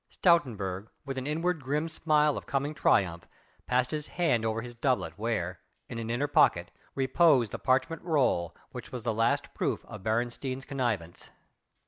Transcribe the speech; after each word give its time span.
Stoutenburg 0.09 0.89
with 1.05 1.19
an 1.19 1.27
inward 1.27 1.61
grim 1.61 1.87
smile 1.87 2.35
of 2.35 2.47
coming 2.47 2.73
triumph 2.73 3.27
passed 3.67 3.91
his 3.91 4.07
hand 4.07 4.43
over 4.43 4.63
his 4.63 4.73
doublet 4.73 5.13
where 5.15 5.59
in 5.87 5.99
an 5.99 6.09
inner 6.09 6.25
pocket 6.25 6.71
reposed 6.95 7.51
the 7.51 7.59
parchment 7.59 8.01
roll 8.01 8.55
which 8.71 8.91
was 8.91 9.03
the 9.03 9.13
last 9.13 9.53
proof 9.53 9.85
of 9.85 10.01
Beresteyn's 10.01 10.65
connivance. 10.65 11.29